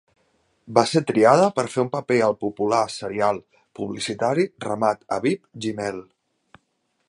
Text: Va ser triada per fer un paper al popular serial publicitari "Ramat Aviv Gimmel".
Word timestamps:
Va 0.77 0.83
ser 0.91 1.01
triada 1.09 1.49
per 1.57 1.65
fer 1.73 1.83
un 1.83 1.91
paper 1.97 2.17
al 2.29 2.33
popular 2.45 2.81
serial 2.95 3.41
publicitari 3.81 4.49
"Ramat 4.69 5.07
Aviv 5.19 5.47
Gimmel". 5.67 6.05